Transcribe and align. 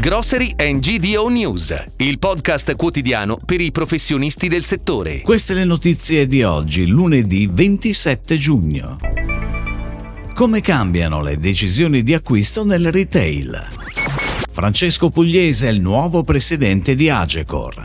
Grocery 0.00 0.54
and 0.58 0.78
GDO 0.78 1.26
News, 1.26 1.74
il 1.96 2.20
podcast 2.20 2.76
quotidiano 2.76 3.36
per 3.44 3.60
i 3.60 3.72
professionisti 3.72 4.46
del 4.46 4.62
settore. 4.62 5.22
Queste 5.22 5.54
le 5.54 5.64
notizie 5.64 6.28
di 6.28 6.44
oggi, 6.44 6.86
lunedì 6.86 7.48
27 7.50 8.36
giugno. 8.36 8.96
Come 10.34 10.60
cambiano 10.60 11.20
le 11.20 11.36
decisioni 11.36 12.04
di 12.04 12.14
acquisto 12.14 12.64
nel 12.64 12.92
retail? 12.92 13.60
Francesco 14.52 15.08
Pugliese 15.08 15.66
è 15.66 15.72
il 15.72 15.80
nuovo 15.80 16.22
presidente 16.22 16.94
di 16.94 17.10
Agecor. 17.10 17.84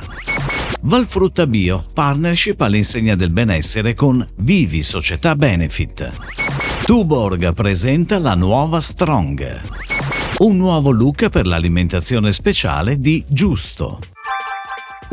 Valfrutta 0.83 1.47
Bio, 1.47 1.83
partnership 1.95 2.61
all'insegna 2.61 3.15
del 3.15 3.33
benessere 3.33 3.95
con 3.95 4.23
Vivi 4.37 4.83
Società 4.83 5.33
Benefit. 5.33 6.11
Tuborg 6.85 7.55
presenta 7.55 8.19
la 8.19 8.35
nuova 8.35 8.79
Strong. 8.79 9.92
Un 10.39 10.57
nuovo 10.57 10.91
look 10.91 11.29
per 11.29 11.45
l'alimentazione 11.45 12.31
speciale 12.31 12.97
di 12.97 13.23
Giusto. 13.27 14.12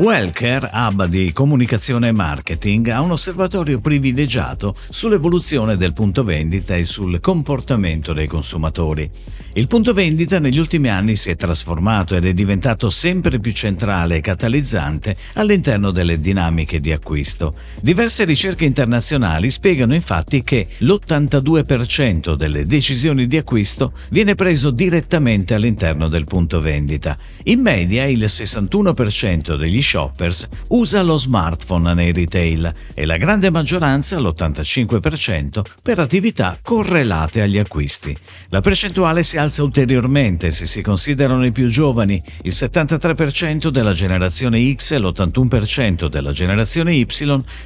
Wellcare, 0.01 0.67
hub 0.73 1.05
di 1.05 1.31
comunicazione 1.31 2.07
e 2.07 2.11
marketing, 2.11 2.87
ha 2.87 3.01
un 3.01 3.11
osservatorio 3.11 3.79
privilegiato 3.79 4.75
sull'evoluzione 4.89 5.75
del 5.75 5.93
punto 5.93 6.23
vendita 6.23 6.75
e 6.75 6.85
sul 6.85 7.19
comportamento 7.19 8.11
dei 8.11 8.25
consumatori. 8.25 9.07
Il 9.53 9.67
punto 9.67 9.93
vendita 9.93 10.39
negli 10.39 10.57
ultimi 10.57 10.89
anni 10.89 11.15
si 11.15 11.29
è 11.29 11.35
trasformato 11.35 12.15
ed 12.15 12.25
è 12.25 12.33
diventato 12.33 12.89
sempre 12.89 13.37
più 13.37 13.51
centrale 13.51 14.15
e 14.15 14.21
catalizzante 14.21 15.15
all'interno 15.33 15.91
delle 15.91 16.19
dinamiche 16.19 16.79
di 16.79 16.91
acquisto. 16.91 17.53
Diverse 17.79 18.23
ricerche 18.23 18.65
internazionali 18.65 19.51
spiegano 19.51 19.93
infatti 19.93 20.41
che 20.41 20.65
l'82% 20.79 22.33
delle 22.33 22.65
decisioni 22.65 23.25
di 23.25 23.37
acquisto 23.37 23.91
viene 24.09 24.33
preso 24.33 24.71
direttamente 24.71 25.53
all'interno 25.53 26.07
del 26.07 26.23
punto 26.23 26.59
vendita. 26.59 27.15
In 27.43 27.59
media 27.59 28.05
il 28.05 28.23
61% 28.23 29.57
degli 29.57 29.81
shoppers 29.91 30.47
usa 30.69 31.01
lo 31.01 31.17
smartphone 31.17 31.93
nei 31.93 32.13
retail 32.13 32.73
e 32.93 33.05
la 33.05 33.17
grande 33.17 33.51
maggioranza, 33.51 34.17
l'85%, 34.19 35.61
per 35.83 35.99
attività 35.99 36.57
correlate 36.61 37.41
agli 37.41 37.57
acquisti. 37.57 38.15
La 38.49 38.61
percentuale 38.61 39.21
si 39.21 39.37
alza 39.37 39.63
ulteriormente 39.63 40.51
se 40.51 40.65
si 40.65 40.81
considerano 40.81 41.45
i 41.45 41.51
più 41.51 41.67
giovani, 41.67 42.21
il 42.43 42.53
73% 42.55 43.67
della 43.67 43.91
generazione 43.91 44.73
X 44.73 44.91
e 44.91 44.99
l'81% 44.99 46.07
della 46.07 46.31
generazione 46.31 46.93
Y 46.93 47.07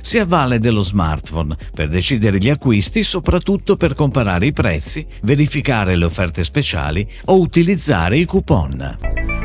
si 0.02 0.18
avvale 0.18 0.58
dello 0.58 0.82
smartphone 0.82 1.56
per 1.74 1.90
decidere 1.90 2.40
gli 2.40 2.50
acquisti, 2.50 3.04
soprattutto 3.04 3.76
per 3.76 3.94
comparare 3.94 4.48
i 4.48 4.54
prezzi, 4.54 5.06
verificare 5.22 5.96
le 5.96 6.06
offerte 6.06 6.44
speciali 6.44 7.08
o 7.26 7.40
utilizzare 7.40 8.18
i 8.18 8.26
coupon. 8.26 9.45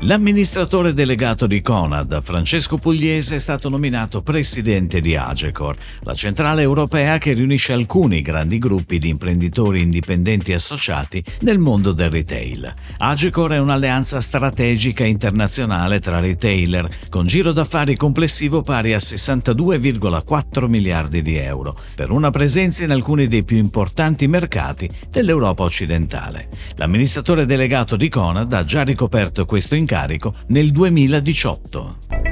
L'amministratore 0.00 0.92
delegato 0.92 1.46
di 1.46 1.62
Conad, 1.62 2.22
Francesco 2.22 2.76
Pugliese, 2.76 3.36
è 3.36 3.38
stato 3.38 3.70
nominato 3.70 4.20
presidente 4.20 5.00
di 5.00 5.16
Agecor, 5.16 5.74
la 6.02 6.12
centrale 6.12 6.60
europea 6.60 7.16
che 7.16 7.32
riunisce 7.32 7.72
alcuni 7.72 8.20
grandi 8.20 8.58
gruppi 8.58 8.98
di 8.98 9.08
imprenditori 9.08 9.80
indipendenti 9.80 10.52
associati 10.52 11.24
nel 11.40 11.58
mondo 11.58 11.92
del 11.92 12.10
retail. 12.10 12.72
Agecor 12.98 13.52
è 13.52 13.58
un'alleanza 13.58 14.20
strategica 14.20 15.04
internazionale 15.04 15.98
tra 15.98 16.20
retailer, 16.20 16.86
con 17.08 17.26
giro 17.26 17.52
d'affari 17.52 17.96
complessivo 17.96 18.60
pari 18.60 18.92
a 18.92 18.98
62,4 18.98 20.66
miliardi 20.68 21.22
di 21.22 21.36
euro, 21.36 21.74
per 21.94 22.10
una 22.10 22.30
presenza 22.30 22.84
in 22.84 22.90
alcuni 22.90 23.28
dei 23.28 23.44
più 23.44 23.56
importanti 23.56 24.28
mercati 24.28 24.88
dell'Europa 25.10 25.62
occidentale. 25.62 26.48
L'amministratore 26.76 27.46
delegato 27.46 27.96
di 27.96 28.10
Conad 28.10 28.52
ha 28.52 28.62
già 28.62 28.82
ricoperto 28.82 29.46
questo 29.46 29.74
incarico 29.74 29.84
incarico 29.86 30.34
nel 30.48 30.72
2018. 30.72 32.25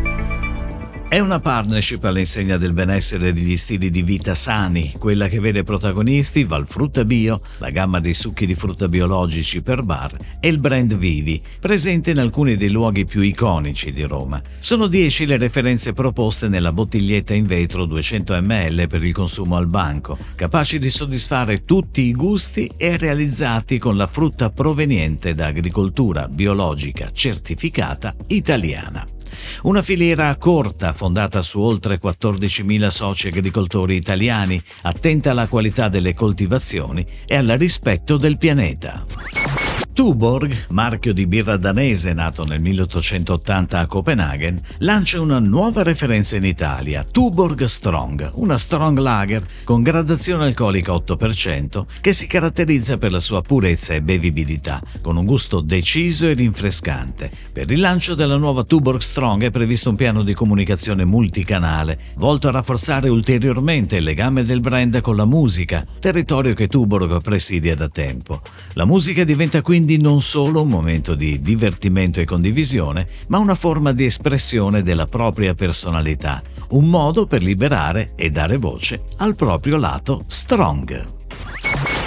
È 1.07 1.21
una 1.21 1.39
partnership 1.39 2.03
all'insegna 2.05 2.57
del 2.57 2.73
benessere 2.73 3.29
e 3.29 3.33
degli 3.33 3.57
stili 3.57 3.91
di 3.91 4.03
vita 4.03 4.35
sani, 4.35 4.95
quella 4.99 5.29
che 5.29 5.39
vede 5.39 5.63
protagonisti 5.63 6.43
Valfrutta 6.43 7.05
Bio, 7.05 7.41
la 7.59 7.71
gamma 7.71 8.01
dei 8.01 8.15
succhi 8.15 8.47
di 8.47 8.57
frutta 8.57 8.89
biologici 8.89 9.63
per 9.63 9.83
bar 9.83 10.17
e 10.41 10.49
il 10.49 10.59
brand 10.59 10.97
Vivi, 10.97 11.41
presente 11.61 12.11
in 12.11 12.19
alcuni 12.19 12.57
dei 12.57 12.71
luoghi 12.71 13.05
più 13.05 13.21
iconici 13.21 13.93
di 13.93 14.03
Roma. 14.03 14.41
Sono 14.59 14.89
10 14.89 15.27
le 15.27 15.37
referenze 15.37 15.93
proposte 15.93 16.49
nella 16.49 16.73
bottiglietta 16.73 17.33
in 17.33 17.45
vetro 17.45 17.85
200 17.85 18.41
ml 18.41 18.87
per 18.89 19.05
il 19.05 19.13
consumo 19.13 19.57
al 19.57 19.67
banco, 19.67 20.19
capaci 20.35 20.81
di 20.81 20.89
soddisfare 20.89 21.65
tutti 21.65 22.01
i 22.01 22.13
gusti 22.13 22.69
e 22.77 22.97
realizzati 22.97 23.79
con 23.79 23.97
la 23.97 24.09
frutta 24.09 24.51
proveniente 24.51 25.33
da 25.35 25.47
agricoltura 25.47 26.27
biologica 26.27 27.11
certificata 27.13 28.17
italiana. 28.29 29.14
Una 29.63 29.83
filiera 29.83 30.37
corta 30.37 30.93
fondata 30.93 31.41
su 31.43 31.61
oltre 31.61 31.99
14.000 32.01 32.87
soci 32.89 33.29
agricoltori 33.29 33.97
italiani, 33.97 34.63
attenta 34.83 35.31
alla 35.31 35.49
qualità 35.49 35.89
delle 35.89 36.15
coltivazioni 36.15 37.05
e 37.27 37.37
al 37.37 37.49
rispetto 37.57 38.17
del 38.17 38.39
pianeta. 38.39 39.64
Tuborg, 39.95 40.67
marchio 40.71 41.13
di 41.13 41.25
birra 41.25 41.57
danese 41.57 42.13
nato 42.13 42.45
nel 42.45 42.61
1880 42.61 43.79
a 43.79 43.87
Copenaghen, 43.87 44.59
lancia 44.79 45.21
una 45.21 45.39
nuova 45.39 45.85
referenza 45.85 46.35
in 46.35 46.45
Italia, 46.45 47.05
Tuborg 47.05 47.63
Strong, 47.63 48.33
una 48.35 48.59
strong 48.59 48.99
lager 48.99 49.47
con 49.63 49.83
gradazione 49.83 50.47
alcolica 50.47 50.93
8% 50.93 51.85
che 52.01 52.13
si 52.13 52.27
caratterizza 52.27 52.99
per 52.99 53.13
la 53.13 53.21
sua 53.21 53.41
purezza 53.41 53.95
e 53.95 54.03
bevibilità, 54.03 54.83
con 55.01 55.17
un 55.17 55.25
gusto 55.25 55.61
deciso 55.61 56.27
e 56.27 56.33
rinfrescante. 56.33 57.31
Per 57.53 57.71
il 57.71 57.79
lancio 57.79 58.17
della 58.17 58.37
nuova 58.37 58.65
Tuborg 58.65 59.01
Strong 59.01 59.45
è 59.45 59.51
previsto 59.53 59.91
un 59.91 59.97
piano 59.97 60.25
di 60.25 60.35
comunicazione 60.35 61.05
multicanale, 61.05 61.99
volto 62.17 62.49
a 62.49 62.51
rafforzare 62.51 63.09
ulteriormente 63.09 63.99
il 63.99 64.05
legame 64.05 64.43
del 64.43 64.59
brand 64.59 65.01
con 65.01 65.15
la 65.15 65.25
musica, 65.25 65.87
territorio 66.01 66.53
che 66.53 66.67
Tuborg 66.67 67.23
presidia 67.23 67.77
da 67.77 67.89
tempo. 67.89 68.43
La 68.73 68.87
musica 68.87 69.23
diventa 69.23 69.63
quindi 69.63 69.83
quindi 69.85 70.03
non 70.03 70.23
solo 70.23 70.63
un 70.63 70.69
momento 70.69 71.15
di 71.15 71.43
divertimento 71.43 72.19
e 72.19 72.25
condivisione, 72.25 73.07
ma 73.29 73.37
una 73.37 73.55
forma 73.55 73.93
di 73.93 74.07
espressione 74.07 74.83
della 74.83 75.05
propria 75.05 75.53
personalità, 75.53 76.43
un 76.71 76.89
modo 76.89 77.27
per 77.27 77.43
liberare 77.43 78.13
e 78.17 78.31
dare 78.31 78.57
voce 78.57 79.03
al 79.19 79.37
proprio 79.37 79.77
lato 79.77 80.23
strong. 80.27 81.14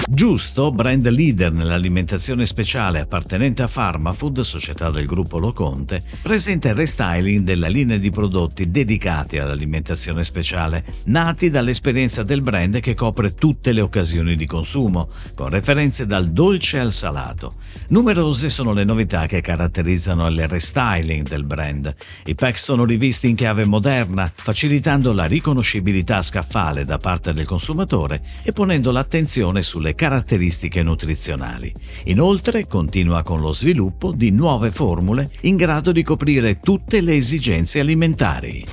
Giusto, 0.10 0.72
brand 0.72 1.06
leader 1.10 1.52
nell'alimentazione 1.52 2.46
speciale 2.46 3.02
appartenente 3.02 3.62
a 3.62 3.68
Pharmafood, 3.68 4.40
società 4.40 4.90
del 4.90 5.06
gruppo 5.06 5.38
Loconte, 5.38 6.00
presenta 6.22 6.70
il 6.70 6.76
restyling 6.76 7.44
della 7.44 7.68
linea 7.68 7.98
di 7.98 8.10
prodotti 8.10 8.72
dedicati 8.72 9.38
all'alimentazione 9.38 10.24
speciale, 10.24 10.82
nati 11.08 11.50
dall'esperienza 11.50 12.24
del 12.24 12.42
brand 12.42 12.80
che 12.80 12.96
copre 12.96 13.34
tutte 13.34 13.74
le 13.74 13.82
occasioni 13.82 14.38
di 14.38 14.46
consumo, 14.46 15.10
con 15.36 15.50
referenze 15.50 16.06
dal 16.06 16.28
dolce 16.28 16.80
al 16.80 16.94
salato. 16.94 17.56
Numerose 17.90 18.48
sono 18.48 18.72
le 18.72 18.86
novità 18.86 19.28
che 19.28 19.42
caratterizzano 19.42 20.26
il 20.28 20.48
restyling 20.48 21.28
del 21.28 21.44
brand. 21.44 21.94
I 22.28 22.34
pack 22.34 22.58
sono 22.58 22.86
rivisti 22.86 23.28
in 23.28 23.36
chiave 23.36 23.66
moderna, 23.66 24.32
facilitando 24.34 25.12
la 25.12 25.26
riconoscibilità 25.26 26.22
scaffale 26.22 26.86
da 26.86 26.96
parte 26.96 27.34
del 27.34 27.46
consumatore 27.46 28.22
e 28.44 28.54
ponendo 28.54 28.94
l'attenzione 28.94 29.62
sulle 29.62 29.96
caratteristiche 29.98 30.84
nutrizionali. 30.84 31.74
Inoltre 32.06 32.68
continua 32.68 33.24
con 33.24 33.42
lo 33.42 33.52
sviluppo 33.52 34.14
di 34.14 34.32
nuove 34.32 34.72
formule 34.72 35.28
in 35.42 35.58
grado 35.58 35.92
di 35.92 36.04
coprire 36.04 36.60
tutte 36.60 37.02
le 37.02 37.16
esigenze 37.18 37.82
alimentari. 37.82 38.66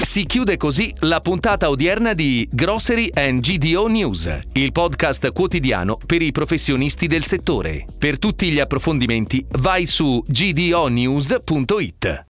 Si 0.00 0.24
chiude 0.24 0.56
così 0.56 0.92
la 1.00 1.20
puntata 1.20 1.70
odierna 1.70 2.14
di 2.14 2.46
Grocery 2.50 3.08
and 3.12 3.40
GDO 3.40 3.86
News, 3.86 4.38
il 4.52 4.72
podcast 4.72 5.32
quotidiano 5.32 5.96
per 6.04 6.20
i 6.20 6.32
professionisti 6.32 7.06
del 7.06 7.24
settore. 7.24 7.84
Per 7.96 8.18
tutti 8.18 8.50
gli 8.50 8.58
approfondimenti 8.58 9.44
vai 9.58 9.86
su 9.86 10.22
gdonews.it. 10.26 12.18